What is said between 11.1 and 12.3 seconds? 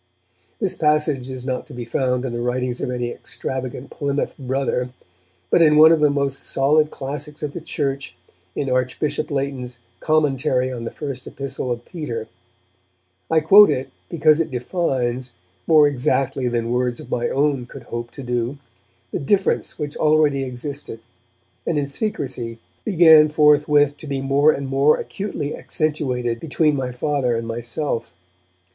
Epistle of Peter.